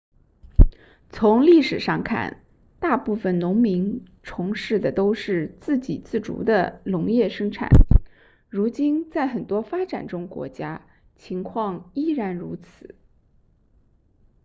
[1.11, 2.43] 从历史上看
[2.79, 7.69] 大部分农民从事的都是自给自足的农业生产
[8.49, 10.87] 如今在很多发展中国家
[11.17, 12.95] 情况依然如此